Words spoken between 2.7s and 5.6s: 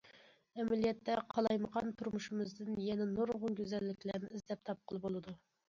يەنە نۇرغۇن گۈزەللىكلەرنى ئىزدەپ تاپقىلى بولىدۇ.